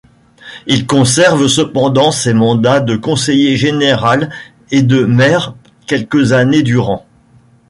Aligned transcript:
Il 0.65 0.87
conserve 0.87 1.47
cependant 1.47 2.09
ses 2.09 2.33
mandats 2.33 2.79
de 2.79 2.95
conseiller 2.97 3.55
général 3.55 4.31
et 4.71 4.81
de 4.81 5.03
maire 5.03 5.53
quelques 5.85 6.31
années 6.33 6.63
durant. 6.63 7.05